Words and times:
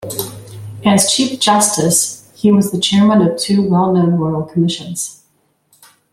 As 0.83 1.11
Chief 1.13 1.39
Justice, 1.39 2.27
he 2.35 2.51
was 2.51 2.71
the 2.71 2.79
chairman 2.79 3.21
of 3.21 3.37
two 3.37 3.69
well 3.69 3.93
known 3.93 4.15
Royal 4.15 4.41
Commissions. 4.41 5.21